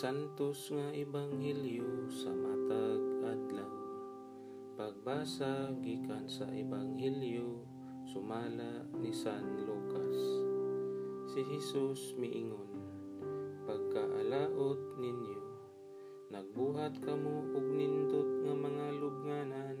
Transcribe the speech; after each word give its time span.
santos 0.00 0.70
nga 0.70 0.88
ebanghelyo 0.96 2.08
sa 2.08 2.32
matag 2.32 3.02
adlaw. 3.26 3.74
Pagbasa 4.78 5.76
gikan 5.82 6.24
sa 6.30 6.46
ebanghelyo 6.46 7.66
sumala 8.08 8.86
ni 8.96 9.12
San 9.12 9.66
Lucas. 9.66 10.16
Si 11.28 11.42
Jesus 11.42 12.16
miingon, 12.16 12.70
Pagkaalaot 13.66 14.96
ninyo, 15.02 15.42
nagbuhat 16.32 16.96
kamo 17.02 17.50
og 17.52 17.66
nindot 17.66 18.46
nga 18.46 18.54
mga 18.56 18.86
lubnganan 18.94 19.78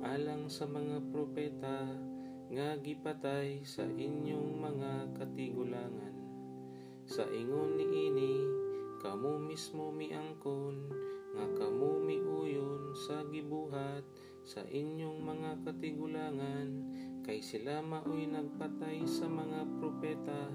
alang 0.00 0.48
sa 0.48 0.64
mga 0.64 1.04
propeta 1.12 1.90
nga 2.48 2.78
gipatay 2.80 3.60
sa 3.66 3.84
inyong 3.84 4.56
mga 4.56 4.92
katigulangan. 5.20 6.29
Sa 7.10 7.26
ingon 7.26 7.74
ni 7.74 8.06
ini, 8.06 8.38
kamo 9.02 9.34
mismo 9.42 9.90
miangkon 9.90 10.94
nga 11.34 11.46
kamo 11.58 11.98
miuyon 11.98 12.94
sa 12.94 13.26
gibuhat 13.26 14.06
sa 14.46 14.62
inyong 14.62 15.18
mga 15.18 15.66
katigulangan 15.66 16.70
kay 17.26 17.42
sila 17.42 17.82
maoy 17.82 18.30
nagpatay 18.30 19.02
sa 19.10 19.26
mga 19.26 19.66
propeta 19.82 20.54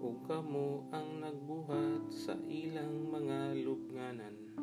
ug 0.00 0.24
kamo 0.24 0.88
ang 0.88 1.20
nagbuhat 1.20 2.08
sa 2.08 2.32
ilang 2.48 3.12
mga 3.12 3.60
lubnganan. 3.60 4.56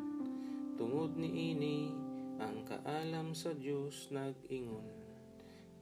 Tungod 0.73 1.21
ni 1.21 1.53
ini, 1.53 1.93
ang 2.41 2.65
kaalam 2.65 3.37
sa 3.37 3.53
Dios 3.53 4.09
nag-ingon. 4.09 4.89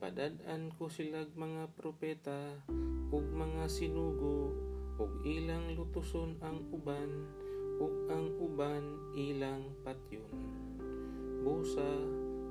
Padad-an 0.04 0.76
ko 0.76 0.92
silag 0.92 1.32
mga 1.32 1.72
propeta 1.80 2.60
ug 3.08 3.24
mga 3.32 3.72
sinugo 3.72 4.75
ug 4.96 5.12
ilang 5.28 5.76
lutuson 5.76 6.40
ang 6.40 6.64
uban 6.72 7.12
ug 7.84 7.94
ang 8.08 8.32
uban 8.40 8.84
ilang 9.16 9.68
patyon. 9.84 10.32
Busa 11.44 12.00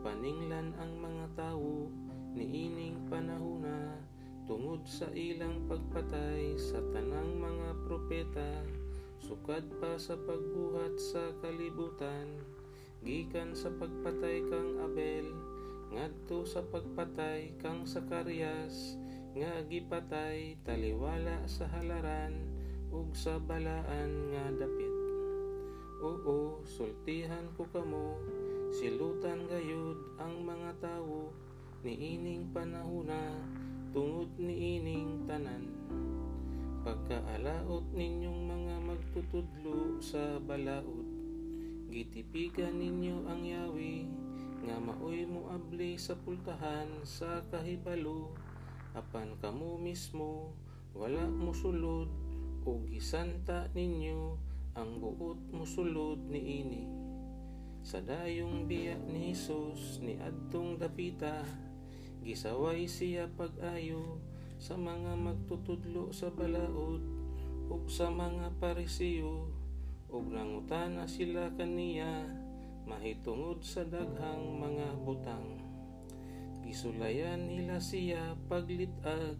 paninglan 0.05 0.77
ang 0.77 0.92
mga 1.01 1.27
tawo 1.33 1.89
niining 2.36 3.01
panahona 3.09 3.97
tungod 4.45 4.84
sa 4.84 5.09
ilang 5.17 5.64
pagpatay 5.64 6.61
sa 6.61 6.77
tanang 6.92 7.41
mga 7.41 7.69
propeta 7.89 8.53
sukad 9.17 9.64
pa 9.81 9.97
sa 9.97 10.12
pagbuhat 10.20 11.01
sa 11.01 11.33
kalibutan 11.41 12.29
gikan 13.01 13.56
sa 13.56 13.73
pagpatay 13.73 14.45
kang 14.53 14.77
Abel 14.84 15.33
ngadto 15.97 16.45
sa 16.45 16.61
pagpatay 16.61 17.56
kang 17.56 17.89
Sakarias 17.89 19.01
nga 19.34 19.52
gipatay 19.66 20.54
taliwala 20.62 21.42
sa 21.50 21.66
halaran 21.74 22.34
ug 22.94 23.10
sa 23.18 23.42
balaan 23.42 24.30
nga 24.30 24.46
dapit. 24.62 24.94
Oo 25.98 26.62
sultihan 26.62 27.50
ko 27.58 27.66
kamo 27.74 28.14
silutan 28.70 29.50
gayud 29.50 29.98
ang 30.22 30.46
mga 30.46 30.78
tawo 30.78 31.34
niining 31.82 32.46
panahona 32.55 33.34
tungod 33.90 34.30
niining 34.38 35.27
tanan. 35.27 35.66
Pagkaalaot 36.86 37.90
ninyong 37.90 38.40
mga 38.46 38.74
magtutudlo 38.86 39.98
sa 39.98 40.38
balaod 40.38 41.14
gitipigan 41.94 42.74
ninyo 42.74 43.22
ang 43.30 43.46
yawi 43.46 44.02
nga 44.66 44.82
maoy 44.82 45.22
mo 45.30 45.46
abli 45.46 45.94
sa 45.94 46.18
pultahan 46.18 46.90
sa 47.06 47.38
kahibalo 47.55 48.34
apan 48.95 49.34
kamo 49.42 49.75
mismo 49.75 50.55
wala 50.95 51.27
mosulod 51.27 52.06
o 52.62 52.78
gisanta 52.87 53.67
ninyo 53.75 54.39
ang 54.78 55.03
buot 55.03 55.51
mosulod 55.51 56.23
ni 56.31 56.62
ini. 56.62 56.84
Sa 57.83 57.98
dayong 58.01 58.70
biya 58.70 58.95
ni 59.11 59.35
Hesus 59.35 59.98
ni 59.98 60.14
adtong 60.23 60.79
dapita 60.79 61.42
gisaway 62.23 62.86
siya 62.86 63.29
pag-ayo 63.35 64.23
sa 64.57 64.79
mga 64.79 65.18
magtutudlo 65.18 66.14
sa 66.14 66.30
balaod 66.33 67.02
ug 67.68 67.83
sa 67.91 68.08
mga 68.08 68.55
parisiyo 68.63 69.51
ug 70.08 70.24
nangutana 70.30 71.11
sila 71.11 71.51
kaniya 71.52 72.30
mahitungod 72.86 73.61
sa 73.61 73.83
daghang 73.83 74.57
mga 74.57 74.89
butang 75.02 75.73
gisulayan 76.64 77.48
nila 77.48 77.77
siya 77.77 78.36
paglitag 78.48 79.36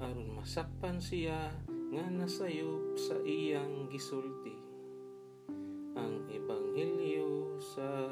aron 0.00 0.30
masakpan 0.38 1.02
siya 1.02 1.50
nga 1.90 2.06
nasayop 2.06 2.94
sa 2.94 3.18
iyang 3.26 3.90
gisulti. 3.90 4.54
Ang 5.98 6.30
ebanghelyo 6.30 7.58
sa 7.58 8.09